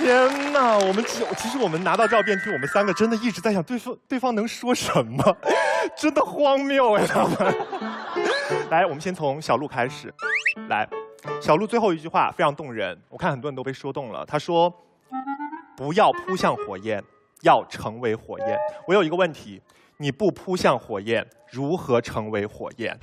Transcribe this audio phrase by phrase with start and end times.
[0.00, 0.78] 天哪！
[0.78, 5.36] 我们其其实我们拿到照片听，我们三个真的一直在想对方对方能说什么，
[5.94, 7.06] 真的荒谬哎！
[7.06, 7.36] 他们。
[8.70, 10.12] 来，我们先从小鹿开始。
[10.70, 10.88] 来，
[11.40, 14.24] 小鹿最后一句话非常动人，我看很多人都被说动了。
[14.24, 14.72] 他说
[15.76, 17.04] ：“不要扑向火焰，
[17.42, 18.58] 要成为火焰。”
[18.88, 19.60] 我有一个问题，
[19.98, 22.98] 你不扑向火焰，如何成为火焰？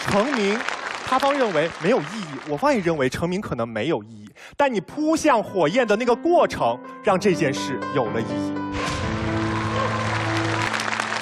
[0.00, 0.58] 成名。
[1.06, 4.30] 他方认为没有意义，我方也认为成名可能没有意义。
[4.56, 8.54] 但你扑向火焰的那个过程，让这件事有了意义。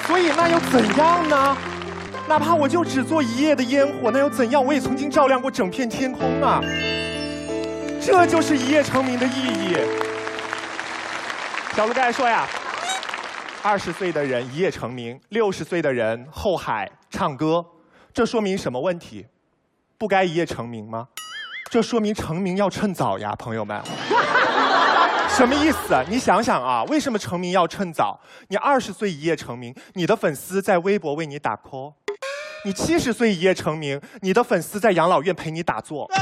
[0.05, 1.57] 所以那又怎样呢？
[2.27, 4.63] 哪怕我就只做一夜的烟火，那又怎样？
[4.63, 6.61] 我也曾经照亮过整片天空啊！
[7.99, 9.75] 这就是一夜成名的意义。
[11.75, 12.47] 小鹿刚才说呀，
[13.63, 17.65] 二十岁的人一夜成名，六十岁的人后海唱歌，
[18.13, 19.25] 这说明什么问题？
[19.99, 21.07] 不该一夜成名吗？
[21.69, 23.83] 这说明成名要趁早呀，朋友们。
[25.27, 25.93] 什么意思？
[26.09, 28.17] 你想想啊，为什么成名要趁早？
[28.47, 31.91] 你二十岁一夜成名，你的粉丝在微博为你打 call；
[32.63, 36.07] 你七十岁一夜成名，你的粉丝在养老院陪你打坐；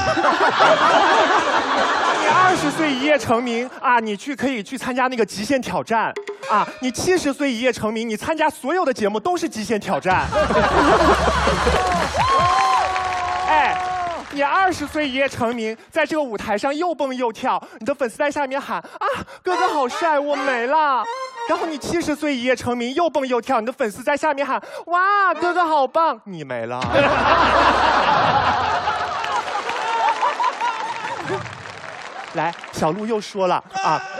[2.20, 6.12] 你二十岁一夜成名啊，你去可以去参加那个极限挑战
[6.50, 10.26] 啊；你七十岁一夜成名，你参加所有的节目都是极限挑战。
[14.32, 19.06] 你二十岁一夜成名，在这个舞台上又蹦又跳，你的粉丝在下面喊啊，
[19.42, 21.02] 哥哥好帅，我没了。
[21.48, 26.80] 然后你七十岁一夜成名，又蹦又跳，你的粉丝在下面喊哇，哥哥好棒，你没了。
[32.34, 34.00] 来，小鹿又说了啊。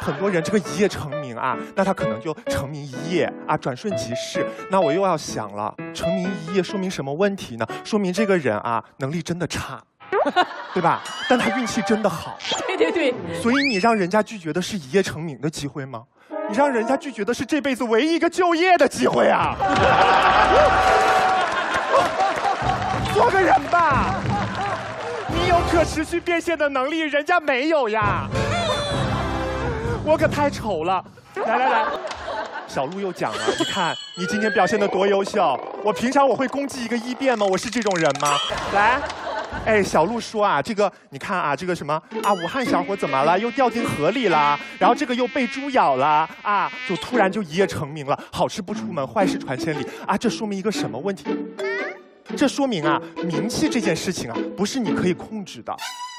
[0.00, 4.46] 很多人这个一夜成名啊，那他可能就成名一夜啊，转瞬即逝。
[4.70, 7.66] 那我又要想了，成名一夜说明什么问题呢？
[7.84, 9.80] 说明这个人啊，能力真的差，
[10.74, 11.02] 对吧？
[11.28, 12.38] 但他运气真的好。
[12.66, 13.14] 对对对。
[13.40, 16.02] 所以你让人家拒绝的是一夜成名的机会吗？
[16.48, 19.56] 你让人家拒绝的是这辈子唯一一个就业的机会啊！
[23.12, 24.14] 做个人吧，
[25.28, 28.28] 你有可持续变现的能力，人家没有呀。
[30.04, 31.04] 我可太丑了！
[31.44, 31.86] 来来来，
[32.66, 35.58] 小鹿又讲了，你看你今天表现的多优秀。
[35.84, 37.46] 我平常我会攻击一个一辩吗？
[37.46, 38.36] 我是这种人吗？
[38.72, 39.00] 来，
[39.66, 43.38] 哎，小鹿说啊，这个你看啊，这个什么啊，武汉小伙怎么了？
[43.38, 48.18] 又掉进河里了，然后这个又被猪咬了啊，就突然就一夜成名了。
[48.32, 51.26] 好事不出门，坏事传千里啊，这说明一个什么问题？
[52.36, 55.72] 这说明啊，名气这件事情啊，不是你可以控制的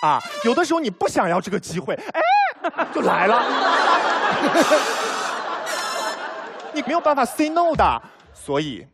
[0.04, 0.22] 啊。
[0.46, 2.22] 有的时候你不想要这个机会，哎。
[2.94, 3.46] 就来了，
[6.88, 8.02] 没有办法 say no 的。
[8.34, 8.88] 所以，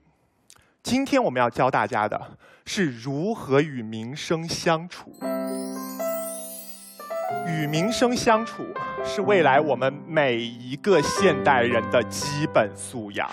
[0.81, 2.19] 今天我们要教大家的
[2.65, 5.13] 是如何与名声相处。
[7.47, 8.65] 与名声相处
[9.05, 13.29] 是未来我们每一个现代人的基本素养。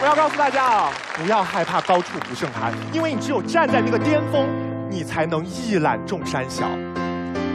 [0.00, 4.46] 我要告诉大家啊，不要害怕高处不胜寒，因为你只有站在那个巅峰。
[4.90, 6.66] 你才能一览众山小。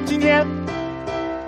[0.06, 0.46] 今天，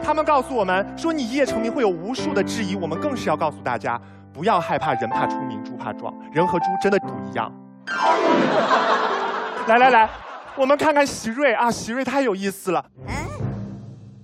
[0.06, 4.00] 他们告诉我们说你一夜成名会有无数的质疑，我们更是要告诉大家，
[4.32, 7.52] 不要害怕人怕出名猪怕壮，人和猪真的不一样。
[9.66, 10.08] 来来来，
[10.56, 12.86] 我们看看席瑞啊，席瑞太有意思了。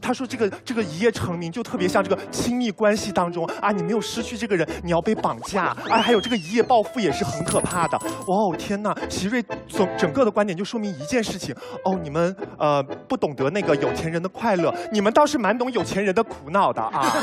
[0.01, 7.97] 他说：“这个这个一夜成名就特别像这个亲密关系当中啊，你没有失去这个人，你要被绑架啊，还有这个一夜暴富也是很可怕的。
[7.97, 17.11] 哇哦天哪，席瑞总整个的观点就说明一件事情哦，你们呃不懂得那个有钱人的快乐，你们倒是蛮懂有钱人的苦恼的啊。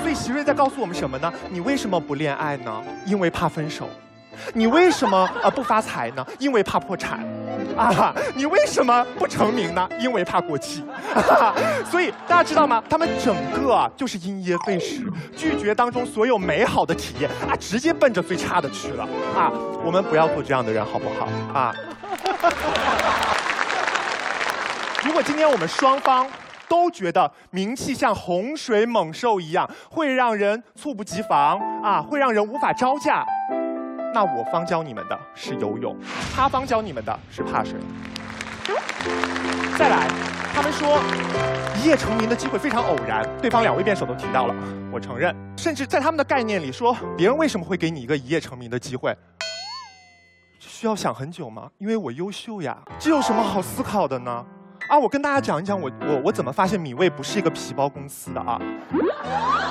[0.00, 1.30] 所以席瑞在告诉我们什么呢？
[1.50, 2.82] 你为什么不恋爱呢？
[3.04, 3.88] 因为怕分手。
[4.54, 6.26] 你为什么呃不发财呢？
[6.38, 7.20] 因为怕破产。”
[7.76, 9.88] 啊，你为什么不成名呢？
[9.98, 10.84] 因为怕过气，
[11.88, 12.82] 所以大家知道吗？
[12.90, 19.04] 他们整个啊就是因噎废食，拒绝当中所有美好的体验啊，直接奔着最差的去了
[19.36, 19.50] 啊！
[19.84, 21.28] 我们不要做这样的人，好不好？
[21.58, 21.74] 啊！
[25.04, 26.26] 如果今天我们双方
[26.68, 33.24] 都觉得名气像洪水猛兽一样，会让人猝不及防啊，会让人无法招架。
[34.12, 35.96] 那我方教你们的是游泳，
[36.34, 37.74] 他方教你们的是怕水。
[39.78, 40.08] 再来，
[40.52, 41.00] 他们说
[41.76, 44.54] 一夜成名的机会非常偶然，对方两位辩手都提到了，
[44.92, 45.34] 我承认。
[45.56, 49.16] 甚至在他们的概念里说，别人为什么会给你一个一夜成名的机会？
[50.58, 51.70] 需要想很久吗？
[51.78, 54.44] 因为我优秀呀，这有什么好思考的呢？
[54.90, 58.60] 啊，我跟大家讲一讲我我我怎么发现米味不是一个皮包公司的啊？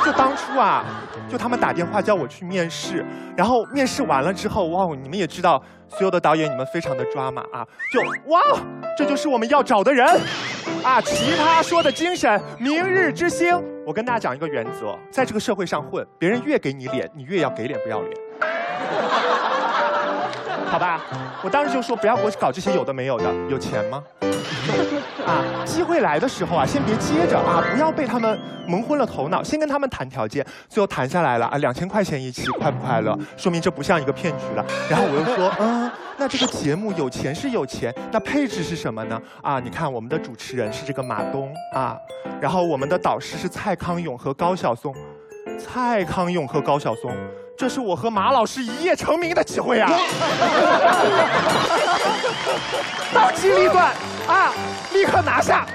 [0.05, 0.85] 就当初啊，
[1.27, 3.05] 就他们打电话叫我去面试，
[3.35, 7.99] 然后面试完了之后，哇，你们也知道，所有的导演你们非常的抓马啊，就
[8.31, 8.39] 哇，
[8.97, 10.07] 这就是我们要找的人，
[10.85, 13.61] 啊，奇葩说的精神，明日之星。
[13.85, 18.17] 我跟大家讲一个原则，在这个社会上混，别人越给你脸，你越要给脸不要脸。
[20.69, 21.01] 好吧，
[21.43, 24.03] 我当时就说不要给我搞这些有的没有的，有钱吗？
[25.25, 33.17] 啊，机会来的时候啊，先别接着啊，不要被他们蒙昏了头脑，先跟他们谈条件，最后谈下来了啊，两千块钱一期，快不快乐？
[33.35, 34.65] 说明这不像一个骗局了。
[34.89, 39.19] 然后我又说，嗯，那这个节目有钱是有钱，那配置是什么呢？
[39.41, 41.97] 啊，你看我们的主持人是这个马东啊，
[42.39, 44.95] 然后我们的导师是蔡康永和高晓松，
[45.59, 47.11] 蔡康永和高晓松。
[47.59, 49.91] 这是我和马老师一夜成名的机会啊！
[53.13, 53.91] 当机立断
[54.29, 54.53] 啊，
[54.93, 55.67] 立刻拿下。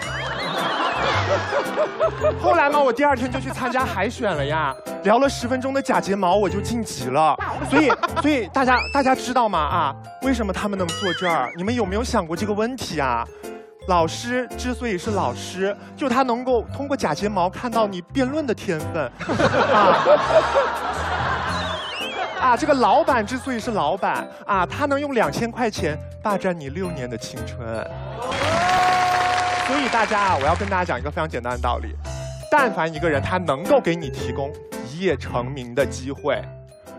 [2.40, 7.36] 后来嘛，我第二天就去参加海选了呀，聊了十分钟的假睫毛，我就晋级了。
[7.68, 7.92] 所以，
[8.22, 9.58] 所以大家大家知道吗？
[9.58, 11.52] 啊，为什么他们能坐这儿？
[11.54, 13.28] 你们有没有想过这个问题啊？
[13.88, 19.12] 老师之所以是老师，就他能够通过假睫毛看到你辩论的天分
[19.70, 20.02] 啊。
[22.44, 27.58] 啊，这个老板之所以是老板啊，他能用两千块钱霸占你六年的青春。
[29.66, 31.94] 所以大家啊，我要跟大家讲一个非常简单的道理：
[32.50, 34.52] 但凡一个人他能够给你提供
[34.90, 36.38] 一夜成名的机会，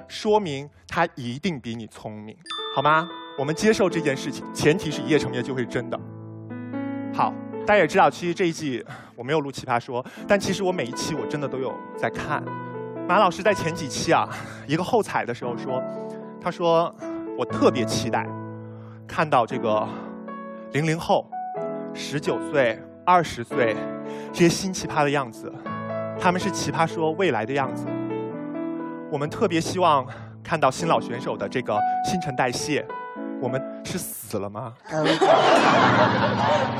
[0.08, 2.36] 说明他一定比你聪明，
[2.76, 3.08] 好吗？
[3.38, 6.00] 我们接受这件事情，前提是一夜成名就会是真的。
[7.14, 7.32] 好，
[7.68, 8.84] 大家也知道，其实这一季
[9.16, 12.44] 我没有录《奇葩说》，但其实我每一期我真的都有在看。
[13.08, 14.28] 马老师在前几期啊，
[14.66, 15.80] 一个后采的时候说，
[16.42, 16.94] 他说
[17.38, 18.28] 我特别期待
[19.08, 19.88] 看到这个
[20.72, 21.30] 零零后、
[21.94, 23.76] 十九岁、二十岁
[24.34, 25.54] 这些新奇葩的样子，
[26.20, 27.86] 他们是奇葩说未来的样子。
[29.12, 30.04] 我们特别希望
[30.44, 32.84] 看到新老选手的这个新陈代谢。
[33.46, 34.74] 我们是死了吗？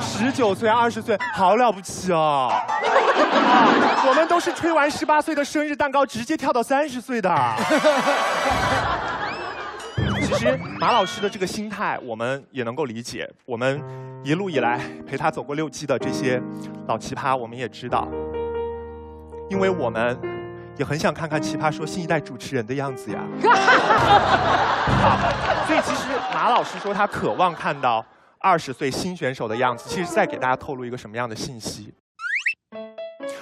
[0.02, 2.50] 十九岁、二十岁，好了不起哦！
[4.08, 7.32] 我们都是吹完十八岁的生日蛋糕，直接跳到三十岁的。
[10.24, 13.32] 其实马老师的这个心态，我们也能够理解。
[13.46, 13.80] 我们
[14.24, 16.42] 一路以来陪他走过六季的这些
[16.88, 18.08] 老奇葩，我们也知道，
[19.52, 20.18] 因为我们
[20.78, 23.20] 也很想看看奇葩说新一代主持人的样子呀。
[25.68, 28.06] 所以其实马老师说他渴望看到
[28.40, 31.94] 二十岁新选手的样子，其实在给大家透露一个什么样的信息？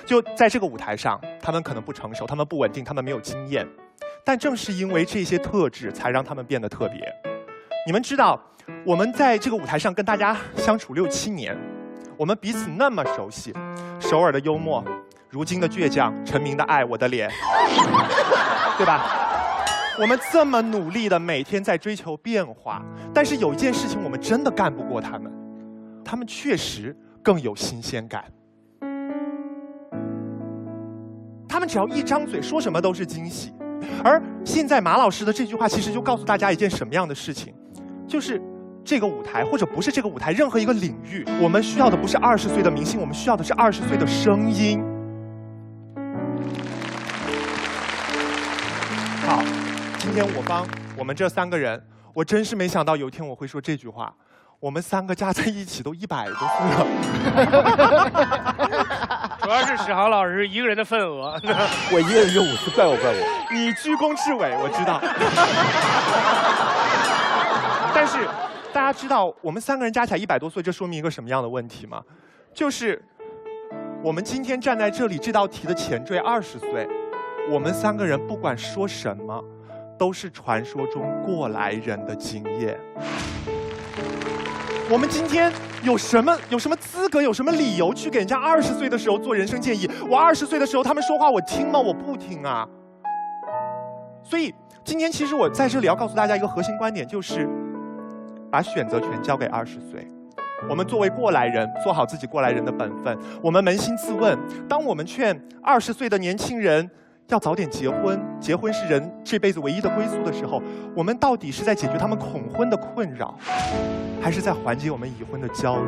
[0.06, 3.68] 就在这个舞台上，他们可能不成熟，他们不稳定，他们没有经验，
[4.24, 7.14] 但正是因为这些特质，才让他们变得特别。
[7.86, 8.40] 你们知道，
[8.86, 11.58] 我们在这个舞台上跟大家相处六七年，
[12.18, 13.54] 我们彼此那么熟悉，
[14.00, 14.84] 首尔的幽默，
[15.34, 17.28] 如今的倔强，陈明的爱我的脸，
[18.78, 19.04] 对吧？
[20.00, 25.32] 我们这么努力的每天在追求变化，但是有一件事情我们真的干不过他们，
[26.06, 28.26] 他们确实更有新鲜感。
[31.50, 33.52] 他们只要一张嘴，说什么都是惊喜。
[34.04, 37.52] 而现在马老师的这句话，其实就告诉大家一件什么样的事情，
[38.08, 38.40] 就是
[38.86, 44.80] 这个舞台，或者不是这个舞台，任何一个领域，我们需要的不是二十岁的明星，我们需要的是二十岁的声音。
[50.14, 50.64] 天我帮
[50.96, 51.84] 我们这三个人，
[52.14, 54.14] 我真是没想到有一天我会说这句话。
[54.60, 56.88] 我们三个加在一起都一百多岁了，
[59.44, 61.38] 主要是史航老师一个人的份额，
[61.92, 63.18] 我一个人就五十，怪我怪我。
[63.54, 65.02] 你居功至伟，我知道。
[67.94, 68.26] 但是
[68.72, 72.02] 大家知道我们三个人加起来一百多岁，这说明一个什么样的问题吗？
[72.54, 73.04] 就是
[74.02, 76.88] 我们今天站在这里，这道题的前缀二十岁，
[77.52, 79.44] 我们三个人不管说什么，
[80.04, 82.78] 都是传说中过来人的经验。
[84.92, 85.50] 我们今天
[85.82, 89.90] 有什么有什么资格有什么理由去给人家二十岁的时候做人生建议？
[90.10, 91.80] 我二十岁的时候他们说话我听吗？
[91.80, 92.68] 我不听啊。
[94.22, 97.48] 所以今天其实我在这里要告诉大家一个核心观点，就是
[98.52, 100.06] 把选择权交给二十岁。
[100.68, 103.18] 我们作为过来人，做好自己过来人的本分。
[103.42, 106.92] 我们扪心自问，当我们劝二十岁的年轻人。
[107.34, 110.62] 要早点结婚，结婚是人这辈子唯一的归宿的时候，
[110.96, 113.36] 我们到底是在解决他们恐婚的困扰，
[114.22, 115.82] 还是在缓解我们已婚的焦虑？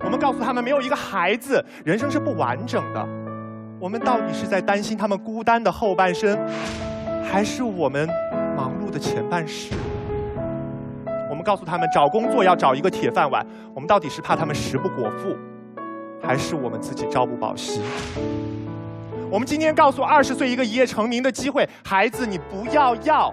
[0.00, 3.06] 我们告诉他们，没有一个孩子，人生是不完整的。
[3.78, 6.38] 我们到底是在担心他们孤单的后半生，
[7.22, 8.08] 还是我们
[8.56, 9.74] 忙碌的前半世？
[11.28, 15.36] 我们告诉他们找工作要找一个铁饭碗，我们到底是怕他们食不果腹，
[16.22, 17.82] 还是我们自己朝不保夕？
[19.30, 23.30] 我们今天告诉二十岁一个一夜成名的机会，孩子你不要要，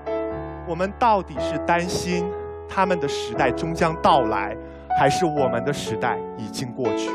[0.68, 2.30] 我们到底是担心
[2.68, 4.54] 他们的时代终将到来，
[5.00, 7.10] 还是我们的时代已经过去？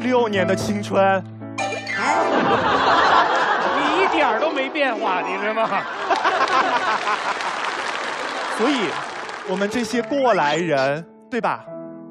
[0.00, 1.22] 六年的青春，
[1.58, 1.64] 你
[4.02, 5.68] 一点都没变化，你知道吗？
[8.56, 8.88] 所以，
[9.46, 11.66] 我们这些过来人，对吧？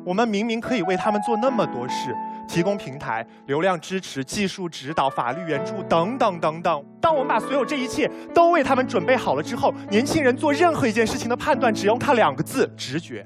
[0.08, 2.16] 我们明明可以为他们做那么多事，
[2.48, 6.86] 提供平台、流量支持、技术指导、法律援助等等等等。
[7.02, 13.26] 当我们把所有这一切都为他们准备好了之后，年轻人做任何一件事情的判断，只用看两个字：直觉。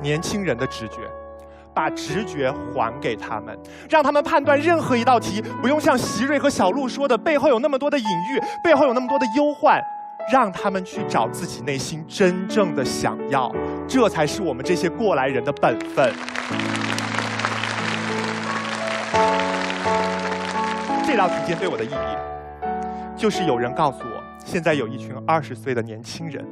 [0.00, 0.98] 年轻人的直觉，
[1.74, 9.82] 把直觉还给他们，让他们判断任何一道题，不用像席瑞和小鹿说的，背后有那么多的隐喻，背后有那么多的忧患。
[10.32, 13.52] 让他们去找自己内心真正的想要，
[13.88, 16.12] 这才是我们这些过来人的本分。
[21.04, 26.46] 这道题今天对我的意义，就是有人告诉我，现在有一群二十岁的年轻人，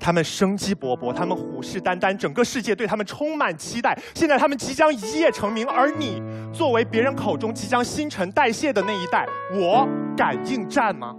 [0.00, 3.96] 他们生机勃勃，他们虎视眈眈，整个世界对他们充满期待。
[4.12, 6.20] 现在他们即将一夜成名，而你
[6.52, 11.14] 作为别人口中即将新陈代谢的那一代，我敢应战吗？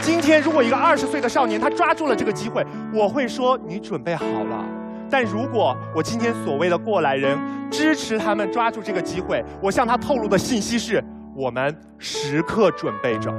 [0.00, 4.64] 今天，如果一个二十岁的少年他抓住了这个机会，我会说你准备好了。
[5.10, 7.38] 但如果我今天所谓的过来人
[7.70, 11.02] 支持他们抓住这个机会，我向他透露的信息是：
[11.34, 13.32] 我们时刻准备着。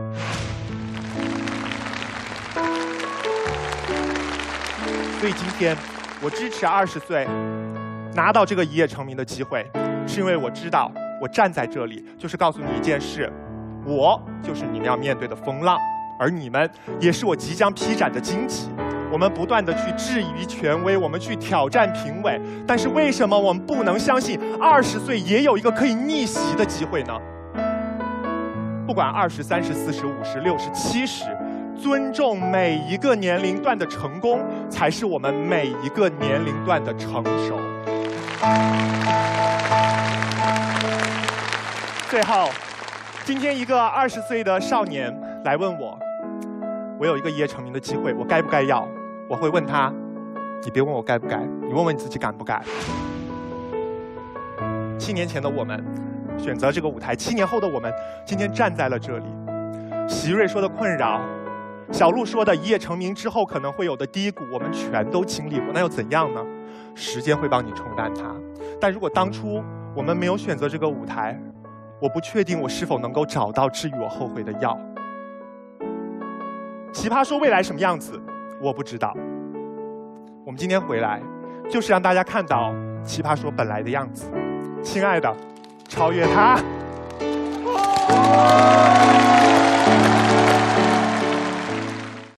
[5.20, 5.76] 所以今天，
[6.22, 7.28] 我支持二十岁
[8.14, 9.66] 拿到这个一夜成名的机会，
[10.08, 10.92] 是因为我知道
[11.22, 13.32] 我站在这里就是告诉你一件事。
[13.86, 15.78] 我就是你们要面对的风浪，
[16.20, 16.68] 而你们
[17.00, 18.70] 也是我即将披斩的荆棘。
[19.12, 27.14] 我们不断的去质疑权威，我们去挑战评委，但是为什么我们不能相信二十岁也有一个可以逆袭的机会呢？
[28.88, 31.26] 不管二十三、十四、十五、十六、十七十，
[31.80, 37.60] 尊重每一个年龄段的成功，才是我们每一个年龄段的成熟。
[42.10, 42.50] 最后。
[43.26, 45.12] 今天一个二十岁的少年
[45.46, 45.98] 来问我，
[47.00, 48.88] 我有一个一夜成名的机会，我该不该要？
[49.28, 49.92] 我会问他，
[50.64, 52.62] 你别问我该不该，你问问你自己敢不敢？
[55.00, 55.84] 七年前的我们
[56.38, 57.92] 选择这个舞台，七年后的我们
[58.28, 59.26] 今天站在了这里。
[60.08, 61.20] 席瑞说的困扰，
[61.92, 66.46] 小鹿说的一夜成名之后可能会有的低谷，我们全都经历过，那又怎样呢？
[66.94, 68.36] 时间会帮你冲淡它。
[68.80, 69.64] 但如果当初
[69.96, 71.36] 我们没有选择这个舞台，
[72.00, 74.78] 我不确定我是否能够找到治愈我后悔的药。
[76.92, 78.20] 奇葩说未来什么样子
[78.62, 79.14] 我不知道。
[80.46, 81.22] 我们今天回来
[81.70, 82.74] 就是让大家看到
[83.04, 84.32] 奇葩说本来的样子。
[84.84, 85.36] 亲爱的
[85.90, 86.60] 超越他